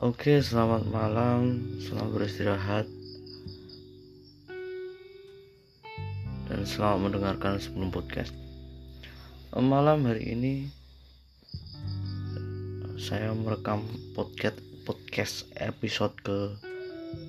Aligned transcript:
Oke, 0.00 0.40
selamat 0.40 0.88
malam, 0.88 1.60
selamat 1.76 2.08
beristirahat, 2.16 2.88
dan 6.48 6.64
selamat 6.64 6.98
mendengarkan 7.04 7.60
sebelum 7.60 7.92
podcast. 7.92 8.32
Malam 9.52 10.08
hari 10.08 10.32
ini 10.32 10.72
saya 12.96 13.36
merekam 13.36 13.84
podcast 14.16 14.56
podcast 14.88 15.44
episode 15.60 16.16
ke 16.24 16.56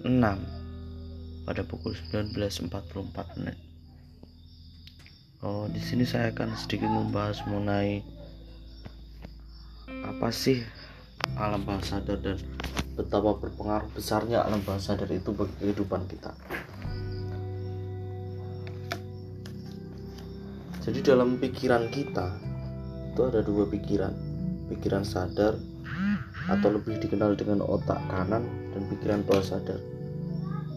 6 0.07 0.15
pada 1.43 1.67
pukul 1.67 1.91
19.44 1.91 2.71
menit. 3.43 3.59
Oh, 5.43 5.67
di 5.67 5.83
sini 5.83 6.07
saya 6.07 6.31
akan 6.31 6.55
sedikit 6.55 6.87
membahas 6.87 7.43
mengenai 7.51 7.99
apa 10.07 10.31
sih 10.31 10.63
alam 11.37 11.61
bawah 11.63 11.83
sadar 11.85 12.17
dan 12.19 12.37
betapa 12.95 13.39
berpengaruh 13.39 13.89
besarnya 13.95 14.43
alam 14.43 14.59
bawah 14.63 14.81
sadar 14.81 15.07
itu 15.09 15.31
bagi 15.31 15.55
kehidupan 15.63 16.05
kita. 16.11 16.31
Jadi 20.81 20.99
dalam 21.05 21.37
pikiran 21.37 21.93
kita 21.93 22.27
itu 23.13 23.21
ada 23.21 23.45
dua 23.45 23.69
pikiran, 23.69 24.13
pikiran 24.73 25.05
sadar 25.05 25.55
atau 26.49 26.69
lebih 26.73 26.97
dikenal 26.97 27.37
dengan 27.37 27.61
otak 27.61 28.01
kanan 28.09 28.43
dan 28.73 28.81
pikiran 28.89 29.21
bawah 29.23 29.45
sadar. 29.45 29.79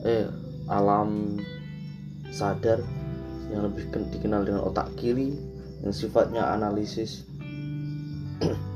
Eh, 0.04 0.28
alam 0.68 1.40
sadar 2.28 2.84
yang 3.48 3.64
lebih 3.70 3.88
dikenal 4.12 4.44
dengan 4.44 4.62
otak 4.68 4.92
kiri 5.00 5.32
yang 5.80 5.92
sifatnya 5.92 6.52
analisis 6.52 7.24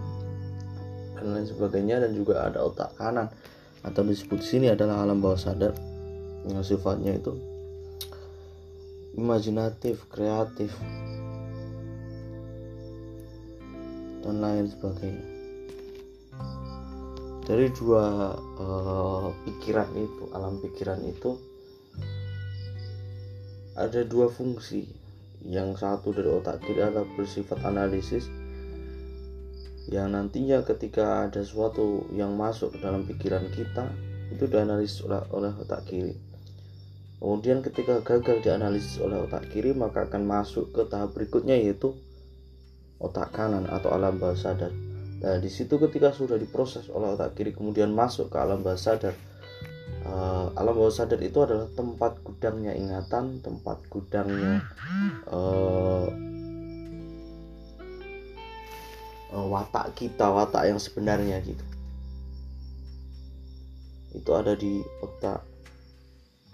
dan 1.18 1.34
lain 1.34 1.46
sebagainya 1.46 2.00
dan 2.00 2.14
juga 2.14 2.46
ada 2.46 2.62
otak 2.62 2.94
kanan 2.94 3.28
atau 3.82 4.02
disebut 4.06 4.40
sini 4.40 4.70
adalah 4.70 5.02
alam 5.02 5.18
bawah 5.18 5.38
sadar 5.38 5.74
yang 6.46 6.62
sifatnya 6.62 7.18
itu 7.18 7.34
imajinatif, 9.18 10.06
kreatif 10.06 10.70
dan 14.22 14.38
lain 14.38 14.70
sebagainya. 14.70 15.26
Dari 17.42 17.66
dua 17.74 18.36
uh, 18.60 19.32
pikiran 19.42 19.90
itu, 19.98 20.24
alam 20.30 20.62
pikiran 20.62 21.00
itu 21.02 21.34
ada 23.74 24.06
dua 24.06 24.30
fungsi. 24.30 24.86
Yang 25.38 25.80
satu 25.82 26.10
dari 26.10 26.28
otak 26.34 26.66
kiri 26.66 26.82
adalah 26.82 27.06
bersifat 27.14 27.62
analisis, 27.62 28.26
yang 29.88 30.12
nantinya 30.12 30.60
ketika 30.68 31.24
ada 31.24 31.40
sesuatu 31.40 32.04
yang 32.12 32.36
masuk 32.36 32.76
ke 32.76 32.78
dalam 32.84 33.08
pikiran 33.08 33.48
kita 33.48 33.88
itu 34.28 34.44
dianalisis 34.44 35.00
oleh, 35.08 35.24
oleh 35.32 35.52
otak 35.56 35.88
kiri. 35.88 36.12
Kemudian 37.18 37.64
ketika 37.64 38.04
gagal 38.04 38.44
dianalisis 38.44 39.00
oleh 39.00 39.24
otak 39.24 39.48
kiri 39.48 39.72
maka 39.72 40.06
akan 40.06 40.28
masuk 40.28 40.70
ke 40.76 40.84
tahap 40.86 41.16
berikutnya 41.16 41.56
yaitu 41.56 41.96
otak 43.00 43.32
kanan 43.32 43.64
atau 43.66 43.90
alam 43.96 44.20
bawah 44.20 44.36
sadar. 44.36 44.70
Nah 45.18 45.40
di 45.40 45.50
situ 45.50 45.80
ketika 45.80 46.12
sudah 46.12 46.36
diproses 46.36 46.86
oleh 46.92 47.16
otak 47.16 47.34
kiri 47.34 47.56
kemudian 47.56 47.90
masuk 47.90 48.28
ke 48.28 48.36
alam 48.36 48.60
bawah 48.60 48.78
sadar 48.78 49.16
uh, 50.04 50.52
alam 50.54 50.74
bawah 50.76 50.92
sadar 50.92 51.18
itu 51.24 51.38
adalah 51.42 51.66
tempat 51.72 52.20
gudangnya 52.22 52.76
ingatan 52.76 53.40
tempat 53.42 53.82
gudangnya 53.88 54.62
uh, 55.28 56.06
uh, 59.32 59.46
watak 59.48 59.96
kita 59.96 60.28
watak 60.28 60.68
yang 60.68 60.80
sebenarnya 60.80 61.40
gitu 61.44 61.64
itu 64.16 64.30
ada 64.32 64.56
di 64.56 64.80
otak 65.04 65.44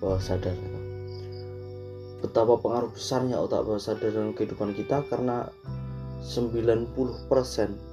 bawah 0.03 0.19
sadar 0.19 0.57
betapa 2.25 2.57
pengaruh 2.59 2.91
besarnya 2.91 3.39
otak 3.39 3.63
bawah 3.63 3.83
sadar 3.83 4.11
dalam 4.11 4.35
kehidupan 4.35 4.75
kita 4.75 5.05
karena 5.07 5.49
90% 6.25 6.97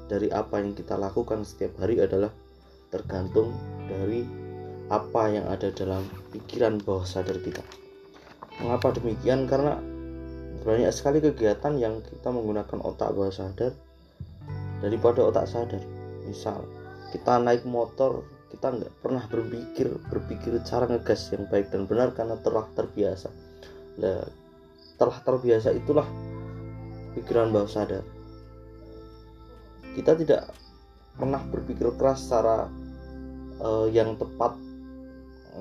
dari 0.07 0.31
apa 0.31 0.63
yang 0.63 0.71
kita 0.71 0.95
lakukan 0.95 1.43
setiap 1.43 1.75
hari 1.83 1.99
adalah 1.99 2.31
tergantung 2.87 3.51
dari 3.91 4.23
apa 4.87 5.23
yang 5.31 5.47
ada 5.47 5.71
dalam 5.71 6.03
pikiran 6.35 6.79
bawah 6.83 7.07
sadar 7.07 7.39
kita. 7.39 7.63
Mengapa 8.59 8.95
demikian? 8.95 9.47
Karena 9.47 9.79
banyak 10.63 10.91
sekali 10.95 11.19
kegiatan 11.19 11.75
yang 11.79 11.99
kita 12.03 12.31
menggunakan 12.31 12.79
otak 12.83 13.11
bawah 13.15 13.31
sadar 13.31 13.75
daripada 14.81 15.23
otak 15.23 15.45
sadar 15.47 15.81
misal 16.25 16.65
kita 17.13 17.37
naik 17.37 17.63
motor 17.67 18.25
kita 18.51 18.67
nggak 18.67 18.93
pernah 18.99 19.23
berpikir 19.31 19.87
berpikir 20.11 20.59
cara 20.67 20.83
ngegas 20.85 21.31
yang 21.31 21.47
baik 21.47 21.71
dan 21.71 21.87
benar 21.87 22.11
karena 22.11 22.35
telah 22.43 22.67
terbiasa. 22.75 23.31
Nah, 24.03 24.27
telah 24.99 25.17
terbiasa 25.23 25.71
itulah 25.71 26.03
pikiran 27.15 27.55
bawah 27.55 27.71
sadar. 27.71 28.03
Kita 29.95 30.19
tidak 30.19 30.51
pernah 31.15 31.39
berpikir 31.47 31.95
keras 31.95 32.27
secara 32.27 32.67
uh, 33.63 33.87
yang 33.87 34.19
tepat 34.19 34.59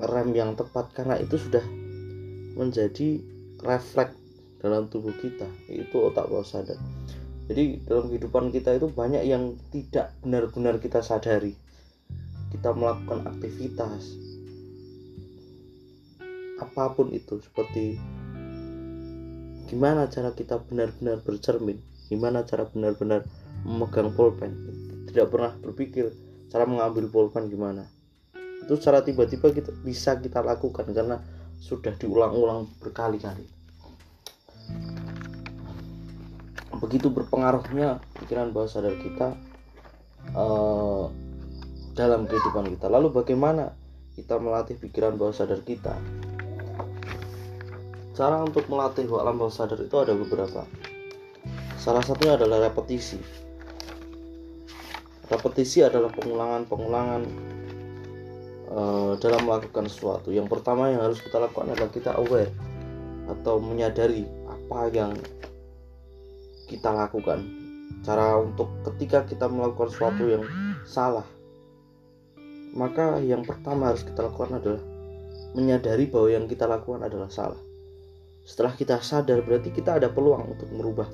rem 0.07 0.31
yang 0.31 0.55
tepat 0.55 0.91
karena 0.95 1.19
itu 1.19 1.35
sudah 1.35 1.63
menjadi 2.55 3.19
refleks 3.63 4.15
dalam 4.63 4.87
tubuh 4.87 5.11
kita 5.19 5.47
itu 5.67 5.95
otak 5.99 6.31
bawah 6.31 6.47
sadar 6.47 6.79
jadi 7.51 7.83
dalam 7.83 8.07
kehidupan 8.07 8.47
kita 8.55 8.79
itu 8.79 8.87
banyak 8.87 9.27
yang 9.27 9.59
tidak 9.75 10.15
benar-benar 10.23 10.79
kita 10.79 11.03
sadari. 11.03 11.51
Kita 12.47 12.71
melakukan 12.71 13.27
aktivitas. 13.27 14.15
Apa 16.63 16.95
pun 16.95 17.11
itu 17.11 17.43
seperti 17.43 17.99
gimana 19.67 20.07
cara 20.07 20.31
kita 20.31 20.63
benar-benar 20.63 21.19
bercermin? 21.27 21.75
Gimana 22.07 22.47
cara 22.47 22.71
benar-benar 22.71 23.27
memegang 23.67 24.15
pulpen? 24.15 24.55
Tidak 25.11 25.27
pernah 25.27 25.51
berpikir 25.59 26.07
cara 26.47 26.63
mengambil 26.63 27.11
pulpen 27.11 27.51
gimana. 27.51 27.83
Itu 28.63 28.79
secara 28.79 29.03
tiba-tiba 29.03 29.51
kita 29.51 29.75
bisa 29.83 30.15
kita 30.15 30.39
lakukan 30.39 30.87
karena 30.95 31.19
sudah 31.59 31.91
diulang-ulang 31.99 32.71
berkali-kali 32.79 33.60
begitu 36.81 37.13
berpengaruhnya 37.13 38.01
pikiran 38.17 38.49
bawah 38.49 38.65
sadar 38.65 38.97
kita 38.97 39.37
uh, 40.33 41.13
dalam 41.93 42.25
kehidupan 42.25 42.73
kita. 42.73 42.89
Lalu 42.89 43.13
bagaimana 43.13 43.77
kita 44.17 44.41
melatih 44.41 44.75
pikiran 44.81 45.15
bawah 45.15 45.31
sadar 45.31 45.61
kita? 45.61 45.93
Cara 48.17 48.41
untuk 48.43 48.65
melatih 48.67 49.05
alam 49.13 49.37
bawah 49.37 49.53
sadar 49.53 49.77
itu 49.77 49.95
ada 50.01 50.17
beberapa. 50.17 50.65
Salah 51.77 52.01
satunya 52.01 52.35
adalah 52.35 52.65
repetisi. 52.65 53.21
Repetisi 55.31 55.79
adalah 55.85 56.11
pengulangan-pengulangan 56.11 57.21
uh, 58.73 59.11
dalam 59.21 59.41
melakukan 59.47 59.85
sesuatu. 59.87 60.33
Yang 60.33 60.49
pertama 60.49 60.91
yang 60.91 61.05
harus 61.05 61.21
kita 61.23 61.39
lakukan 61.39 61.71
adalah 61.71 61.91
kita 61.93 62.11
aware 62.17 62.51
atau 63.31 63.63
menyadari 63.63 64.27
apa 64.49 64.91
yang 64.91 65.15
kita 66.71 66.95
lakukan. 66.95 67.43
Cara 68.07 68.39
untuk 68.39 68.71
ketika 68.87 69.27
kita 69.27 69.51
melakukan 69.51 69.91
sesuatu 69.91 70.23
yang 70.23 70.47
salah 70.87 71.27
maka 72.71 73.19
yang 73.19 73.43
pertama 73.43 73.91
harus 73.91 74.07
kita 74.07 74.23
lakukan 74.23 74.59
adalah 74.59 74.83
menyadari 75.51 76.07
bahwa 76.07 76.29
yang 76.31 76.45
kita 76.47 76.63
lakukan 76.63 77.03
adalah 77.03 77.27
salah. 77.27 77.59
Setelah 78.47 78.73
kita 78.79 79.03
sadar 79.03 79.43
berarti 79.43 79.69
kita 79.75 79.99
ada 79.99 80.07
peluang 80.07 80.55
untuk 80.55 80.71
merubah 80.71 81.07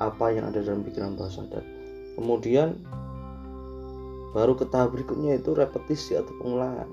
apa 0.00 0.32
yang 0.32 0.48
ada 0.48 0.62
dalam 0.62 0.86
pikiran 0.86 1.18
bawah 1.18 1.28
sadar. 1.28 1.66
Kemudian 2.14 2.78
baru 4.30 4.54
ke 4.54 4.64
tahap 4.70 4.94
berikutnya 4.94 5.42
itu 5.42 5.50
repetisi 5.58 6.14
atau 6.14 6.30
pengulangan 6.38 6.88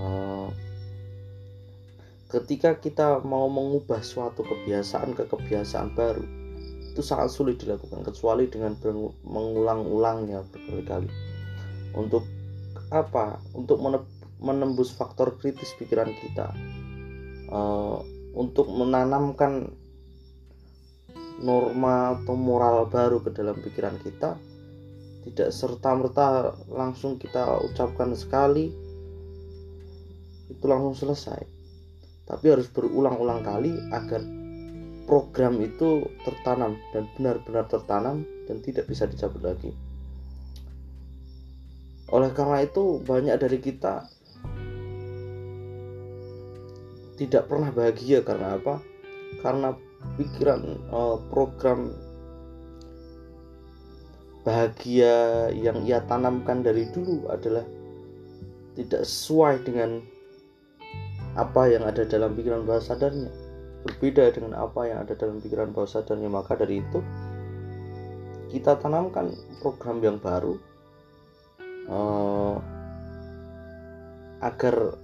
uh, 0.00 0.29
ketika 2.30 2.78
kita 2.78 3.20
mau 3.26 3.50
mengubah 3.50 4.00
suatu 4.06 4.46
kebiasaan 4.46 5.18
ke 5.18 5.26
kebiasaan 5.26 5.92
baru 5.98 6.22
itu 6.90 7.02
sangat 7.02 7.30
sulit 7.30 7.56
dilakukan 7.62 8.02
kecuali 8.02 8.50
dengan 8.50 8.74
mengulang-ulangnya 9.22 10.42
berkali-kali. 10.50 11.06
Untuk 11.94 12.26
apa? 12.90 13.38
Untuk 13.54 13.78
menembus 14.42 14.90
faktor 14.90 15.38
kritis 15.38 15.70
pikiran 15.78 16.10
kita. 16.10 16.50
Uh, 17.50 18.02
untuk 18.34 18.70
menanamkan 18.70 19.74
norma 21.42 22.14
atau 22.14 22.36
moral 22.38 22.86
baru 22.86 23.18
ke 23.24 23.34
dalam 23.34 23.58
pikiran 23.58 23.96
kita 24.02 24.38
tidak 25.24 25.50
serta-merta 25.50 26.54
langsung 26.68 27.16
kita 27.16 27.64
ucapkan 27.64 28.12
sekali 28.12 28.70
itu 30.52 30.64
langsung 30.68 30.94
selesai 30.94 31.59
tapi 32.30 32.46
harus 32.54 32.70
berulang-ulang 32.70 33.42
kali 33.42 33.74
agar 33.90 34.22
program 35.10 35.58
itu 35.58 36.06
tertanam 36.22 36.78
dan 36.94 37.10
benar-benar 37.18 37.66
tertanam 37.66 38.22
dan 38.46 38.62
tidak 38.62 38.86
bisa 38.86 39.10
dicabut 39.10 39.42
lagi. 39.42 39.74
Oleh 42.14 42.30
karena 42.30 42.62
itu 42.62 43.02
banyak 43.02 43.34
dari 43.34 43.58
kita 43.58 44.06
tidak 47.18 47.50
pernah 47.50 47.74
bahagia 47.74 48.22
karena 48.22 48.54
apa? 48.54 48.78
Karena 49.42 49.74
pikiran 50.14 50.62
uh, 50.94 51.18
program 51.34 51.90
bahagia 54.46 55.50
yang 55.50 55.82
ia 55.82 56.00
tanamkan 56.06 56.62
dari 56.62 56.86
dulu 56.94 57.26
adalah 57.26 57.66
tidak 58.78 59.02
sesuai 59.02 59.66
dengan 59.66 60.00
apa 61.38 61.70
yang 61.70 61.86
ada 61.86 62.02
dalam 62.06 62.34
pikiran 62.34 62.66
bawah 62.66 62.82
sadarnya. 62.82 63.30
Berbeda 63.80 64.28
dengan 64.34 64.58
apa 64.58 64.86
yang 64.86 65.06
ada 65.06 65.14
dalam 65.14 65.38
pikiran 65.38 65.70
bawah 65.70 65.86
sadarnya. 65.86 66.26
Maka 66.30 66.58
dari 66.58 66.82
itu 66.82 67.00
kita 68.50 68.78
tanamkan 68.82 69.30
program 69.62 70.02
yang 70.02 70.18
baru 70.18 70.58
uh, 71.86 72.58
agar 74.42 74.98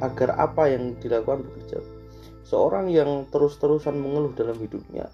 agar 0.00 0.30
apa 0.36 0.62
yang 0.68 0.96
dilakukan 1.00 1.44
bekerja. 1.44 1.80
Seorang 2.44 2.90
yang 2.90 3.30
terus-terusan 3.30 3.94
mengeluh 3.94 4.34
dalam 4.34 4.58
hidupnya 4.58 5.06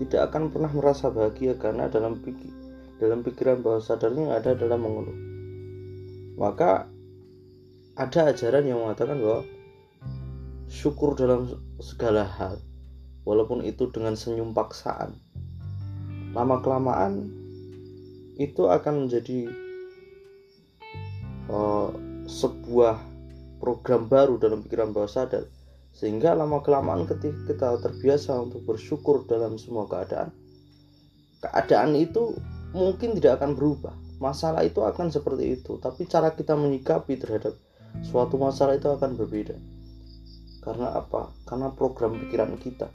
tidak 0.00 0.32
akan 0.32 0.52
pernah 0.52 0.72
merasa 0.72 1.08
bahagia 1.08 1.56
karena 1.56 1.88
dalam 1.88 2.20
pikir 2.20 2.52
dalam 2.96 3.20
pikiran 3.20 3.60
bawah 3.60 3.80
sadarnya 3.80 4.36
ada 4.36 4.56
dalam 4.56 4.80
mengeluh 4.80 5.25
maka 6.36 6.86
ada 7.96 8.30
ajaran 8.32 8.68
yang 8.68 8.84
mengatakan 8.84 9.16
bahwa 9.16 9.42
syukur 10.68 11.16
dalam 11.16 11.48
segala 11.80 12.28
hal 12.28 12.60
walaupun 13.24 13.64
itu 13.64 13.88
dengan 13.88 14.14
senyum 14.14 14.52
paksaan. 14.52 15.16
Lama 16.36 16.60
kelamaan 16.60 17.32
itu 18.36 18.68
akan 18.68 19.08
menjadi 19.08 19.48
uh, 21.48 21.88
sebuah 22.28 23.00
program 23.56 24.04
baru 24.12 24.36
dalam 24.36 24.60
pikiran 24.60 24.92
bawah 24.92 25.08
sadar. 25.08 25.48
Sehingga 25.96 26.36
lama 26.36 26.60
kelamaan 26.60 27.08
ketika 27.08 27.40
kita 27.48 27.68
terbiasa 27.80 28.36
untuk 28.36 28.68
bersyukur 28.68 29.24
dalam 29.24 29.56
semua 29.56 29.88
keadaan 29.88 30.28
keadaan 31.40 31.96
itu 31.96 32.36
mungkin 32.72 33.16
tidak 33.16 33.40
akan 33.40 33.56
berubah 33.56 33.94
masalah 34.22 34.64
itu 34.64 34.80
akan 34.82 35.12
seperti 35.12 35.60
itu 35.60 35.76
tapi 35.80 36.08
cara 36.08 36.32
kita 36.32 36.56
menyikapi 36.56 37.20
terhadap 37.20 37.56
suatu 38.04 38.36
masalah 38.40 38.76
itu 38.76 38.88
akan 38.88 39.16
berbeda 39.16 39.56
karena 40.64 40.98
apa 40.98 41.30
karena 41.46 41.68
program 41.72 42.18
pikiran 42.26 42.56
kita 42.58 42.88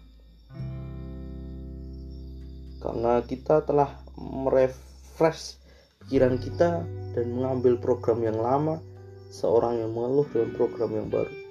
karena 2.82 3.22
kita 3.26 3.62
telah 3.64 4.02
merefresh 4.18 5.62
pikiran 6.06 6.42
kita 6.42 6.82
dan 7.14 7.26
mengambil 7.30 7.78
program 7.78 8.26
yang 8.26 8.42
lama 8.42 8.82
seorang 9.30 9.80
yang 9.80 9.94
mengeluh 9.94 10.28
dengan 10.34 10.52
program 10.58 10.92
yang 10.98 11.08
baru 11.08 11.42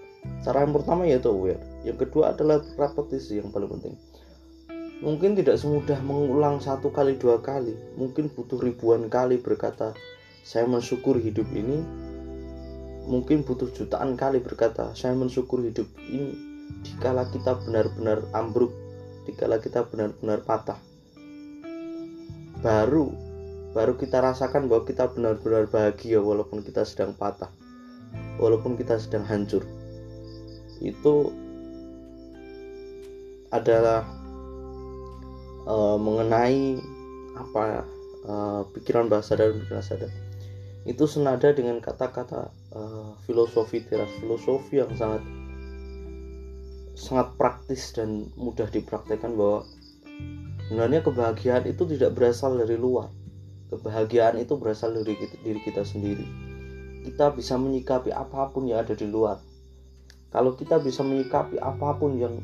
Cara 0.41 0.65
yang 0.65 0.73
pertama 0.73 1.05
yaitu 1.09 1.33
aware. 1.33 1.61
Yang 1.85 2.09
kedua 2.09 2.37
adalah 2.37 2.61
repetisi 2.77 3.41
yang 3.41 3.53
paling 3.53 3.71
penting. 3.77 3.95
Mungkin 5.01 5.33
tidak 5.33 5.57
semudah 5.57 5.97
mengulang 6.05 6.61
satu 6.61 6.93
kali 6.93 7.17
dua 7.17 7.41
kali. 7.41 7.73
Mungkin 7.97 8.29
butuh 8.37 8.61
ribuan 8.61 9.09
kali 9.09 9.41
berkata, 9.41 9.97
saya 10.45 10.69
mensyukur 10.69 11.17
hidup 11.17 11.49
ini. 11.57 11.81
Mungkin 13.09 13.49
butuh 13.49 13.73
jutaan 13.73 14.21
kali 14.21 14.45
berkata, 14.45 14.93
saya 14.93 15.17
mensyukur 15.17 15.65
hidup 15.65 15.89
ini. 16.05 16.37
Dikala 16.85 17.27
kita 17.33 17.57
benar-benar 17.65 18.29
ambruk, 18.37 18.77
dikala 19.25 19.57
kita 19.57 19.89
benar-benar 19.89 20.45
patah. 20.45 20.79
Baru 22.61 23.31
baru 23.71 23.95
kita 23.95 24.19
rasakan 24.19 24.67
bahwa 24.67 24.83
kita 24.83 25.07
benar-benar 25.15 25.71
bahagia 25.71 26.19
walaupun 26.19 26.59
kita 26.67 26.83
sedang 26.83 27.15
patah 27.15 27.55
walaupun 28.43 28.75
kita 28.75 28.99
sedang 28.99 29.23
hancur 29.23 29.63
itu 30.83 31.31
adalah 33.55 34.03
uh, 35.71 35.97
mengenai 35.97 36.83
apa 37.39 37.87
uh, 38.27 38.67
pikiran 38.75 39.07
bahasa 39.07 39.39
dan 39.39 39.55
pikiran 39.55 39.85
sadar 39.87 40.11
itu 40.89 41.05
senada 41.07 41.55
dengan 41.55 41.79
kata-kata 41.79 42.51
uh, 42.75 43.15
filosofi 43.29 43.87
teras 43.87 44.11
filosofi 44.19 44.83
yang 44.83 44.91
sangat 44.99 45.23
sangat 46.99 47.33
praktis 47.39 47.95
dan 47.95 48.29
mudah 48.35 48.67
dipraktekkan 48.69 49.33
bahwa 49.39 49.65
sebenarnya 50.69 51.01
kebahagiaan 51.01 51.65
itu 51.65 51.89
tidak 51.97 52.13
berasal 52.13 52.61
dari 52.61 52.77
luar. 52.77 53.09
Kebahagiaan 53.73 54.37
itu 54.37 54.59
berasal 54.61 54.93
dari 54.93 55.17
diri 55.17 55.61
kita 55.65 55.87
sendiri. 55.87 56.27
Kita 57.07 57.33
bisa 57.33 57.57
menyikapi 57.57 58.13
apa 58.13 58.53
pun 58.53 58.69
yang 58.69 58.85
ada 58.85 58.93
di 58.93 59.09
luar. 59.09 59.41
Kalau 60.29 60.55
kita 60.55 60.77
bisa 60.83 61.01
menyikapi 61.01 61.57
apa 61.57 61.97
pun 61.97 62.21
yang 62.21 62.37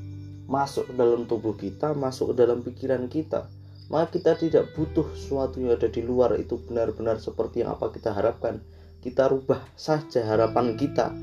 masuk 0.47 0.91
ke 0.91 0.95
dalam 0.95 1.27
tubuh 1.27 1.55
kita, 1.59 1.93
masuk 1.95 2.33
ke 2.33 2.35
dalam 2.43 2.63
pikiran 2.63 3.11
kita, 3.11 3.51
maka 3.91 4.19
kita 4.19 4.39
tidak 4.39 4.75
butuh 4.75 5.07
sesuatu 5.15 5.59
yang 5.59 5.75
ada 5.75 5.91
di 5.91 6.03
luar 6.03 6.35
itu 6.39 6.59
benar-benar 6.71 7.19
seperti 7.19 7.63
yang 7.63 7.75
apa 7.75 7.91
kita 7.91 8.15
harapkan. 8.15 8.63
Kita 9.03 9.31
rubah 9.31 9.63
saja 9.79 10.27
harapan 10.27 10.75
kita 10.75 11.15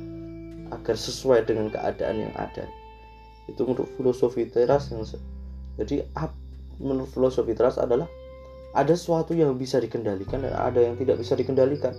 agar 0.72 0.96
sesuai 0.96 1.44
dengan 1.44 1.68
keadaan 1.68 2.28
yang 2.30 2.34
ada. 2.40 2.64
Itu 3.52 3.68
menurut 3.68 3.92
filosofi 4.00 4.48
teras 4.48 4.88
yang 4.92 5.04
jadi 5.76 6.08
menurut 6.80 7.12
filosofi 7.12 7.52
teras 7.58 7.76
adalah 7.76 8.08
ada 8.78 8.94
sesuatu 8.96 9.36
yang 9.36 9.58
bisa 9.60 9.82
dikendalikan 9.84 10.48
dan 10.48 10.56
ada 10.56 10.80
yang 10.80 10.96
tidak 10.96 11.20
bisa 11.20 11.36
dikendalikan 11.36 11.94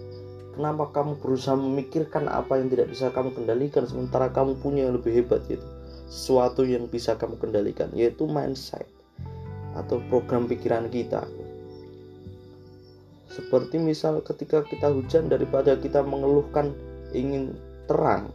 Kenapa 0.54 0.94
kamu 0.94 1.18
berusaha 1.18 1.58
memikirkan 1.58 2.30
apa 2.30 2.62
yang 2.62 2.70
tidak 2.70 2.86
bisa 2.94 3.10
kamu 3.10 3.34
kendalikan 3.34 3.90
sementara 3.90 4.30
kamu 4.30 4.54
punya 4.62 4.86
yang 4.86 4.94
lebih 4.94 5.10
hebat 5.10 5.42
yaitu 5.50 5.66
sesuatu 6.08 6.64
yang 6.64 6.86
bisa 6.88 7.16
kamu 7.16 7.40
kendalikan 7.40 7.88
yaitu 7.96 8.28
mindset 8.28 8.86
atau 9.74 9.98
program 10.08 10.46
pikiran 10.46 10.86
kita. 10.92 11.26
Seperti 13.26 13.82
misal 13.82 14.22
ketika 14.22 14.62
kita 14.62 14.94
hujan 14.94 15.26
daripada 15.26 15.74
kita 15.74 16.06
mengeluhkan 16.06 16.70
ingin 17.10 17.58
terang, 17.90 18.30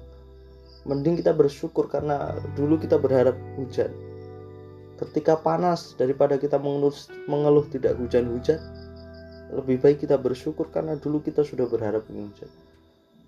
mending 0.83 1.23
kita 1.23 1.31
bersyukur 1.31 1.87
karena 1.87 2.35
dulu 2.59 2.75
kita 2.75 2.99
berharap 2.99 3.37
hujan. 3.55 3.91
Ketika 4.99 5.39
panas 5.39 5.95
daripada 5.95 6.35
kita 6.35 6.59
mengeluh, 6.59 6.91
mengeluh 7.31 7.63
tidak 7.71 7.95
hujan-hujan, 7.95 8.59
lebih 9.55 9.79
baik 9.79 10.03
kita 10.03 10.19
bersyukur 10.19 10.67
karena 10.67 10.99
dulu 10.99 11.23
kita 11.23 11.47
sudah 11.47 11.63
berharap 11.71 12.03
hujan 12.11 12.51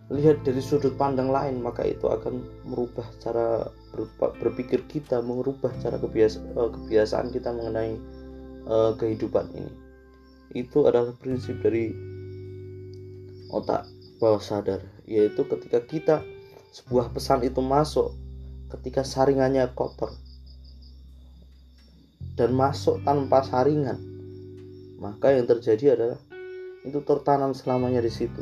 lihat 0.10 0.43
dari 0.43 0.60
sudut 0.60 0.98
pandang 0.98 1.29
lain 1.29 1.62
maka 1.62 1.86
itu 1.86 2.10
akan 2.10 2.41
merubah 2.65 3.05
cara 3.22 3.70
berpikir 4.20 4.84
kita 4.89 5.22
merubah 5.22 5.72
cara 5.79 6.01
kebiasa, 6.01 6.41
eh, 6.41 6.70
kebiasaan 6.74 7.31
kita 7.31 7.53
mengenai 7.53 7.96
uh, 8.67 8.91
kehidupan 8.98 9.51
ini. 9.55 9.72
Itu 10.51 10.84
adalah 10.89 11.15
prinsip 11.15 11.63
dari 11.63 11.96
otak 13.51 13.88
bawah 14.20 14.39
sadar 14.39 14.79
yaitu 15.10 15.43
ketika 15.50 15.79
kita 15.84 16.15
sebuah 16.72 17.12
pesan 17.12 17.43
itu 17.43 17.60
masuk 17.60 18.15
ketika 18.72 19.03
saringannya 19.03 19.67
kotor 19.75 20.15
dan 22.39 22.55
masuk 22.55 23.03
tanpa 23.03 23.43
saringan 23.43 24.00
maka 25.03 25.36
yang 25.36 25.50
terjadi 25.50 26.00
adalah 26.00 26.20
itu 26.88 27.01
tertanam 27.03 27.51
selamanya 27.51 28.00
di 28.00 28.13
situ 28.13 28.39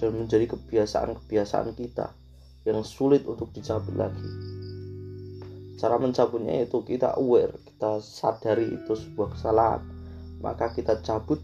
dan 0.00 0.10
menjadi 0.14 0.50
kebiasaan-kebiasaan 0.50 1.74
kita 1.76 2.12
yang 2.64 2.80
sulit 2.82 3.28
untuk 3.28 3.52
dicabut 3.52 3.94
lagi. 3.94 4.24
Cara 5.76 6.00
mencabutnya 6.00 6.64
itu 6.64 6.80
kita 6.86 7.18
aware, 7.20 7.54
kita 7.68 8.00
sadari 8.00 8.72
itu 8.72 8.96
sebuah 8.96 9.36
kesalahan, 9.36 9.82
maka 10.40 10.72
kita 10.72 11.04
cabut, 11.04 11.42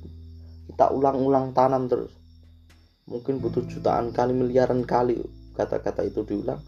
kita 0.71 0.88
ulang-ulang 0.90 1.52
tanam 1.52 1.90
terus. 1.90 2.14
Mungkin 3.11 3.42
butuh 3.42 3.66
jutaan 3.69 4.14
kali, 4.14 4.33
miliaran 4.33 4.87
kali 4.87 5.21
kata-kata 5.59 6.07
itu 6.07 6.25
diulang 6.25 6.62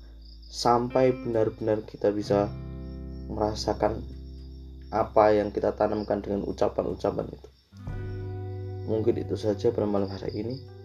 sampai 0.53 1.17
benar-benar 1.17 1.81
kita 1.89 2.13
bisa 2.13 2.53
merasakan 3.33 4.05
apa 4.93 5.33
yang 5.33 5.49
kita 5.49 5.73
tanamkan 5.73 6.21
dengan 6.21 6.45
ucapan-ucapan 6.45 7.25
itu. 7.33 7.49
Mungkin 8.85 9.25
itu 9.25 9.33
saja 9.41 9.73
pada 9.73 9.89
malam 9.89 10.13
hari 10.13 10.45
ini. 10.45 10.82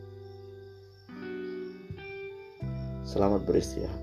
Selamat 3.08 3.40
beristirahat. 3.48 3.97